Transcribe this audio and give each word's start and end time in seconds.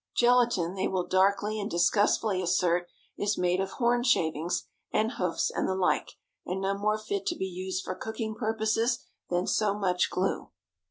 Gelatine, 0.17 0.73
they 0.73 0.87
will 0.87 1.05
darkly 1.05 1.59
and 1.59 1.69
disgustfully 1.69 2.41
assert, 2.41 2.87
is 3.19 3.37
made 3.37 3.59
of 3.61 3.73
horn 3.73 4.01
shavings 4.01 4.63
and 4.91 5.11
hoofs 5.11 5.51
and 5.51 5.69
the 5.69 5.75
like, 5.75 6.13
and 6.43 6.59
no 6.59 6.75
more 6.75 6.97
fit 6.97 7.27
to 7.27 7.35
be 7.35 7.45
used 7.45 7.83
for 7.83 7.93
cooking 7.93 8.33
purposes 8.33 9.03
than 9.29 9.45
so 9.45 9.77
much 9.77 10.09
glue. 10.09 10.49